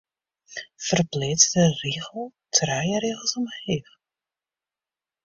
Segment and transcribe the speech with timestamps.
[0.85, 3.91] Ferpleats de rigel trije rigels omheech.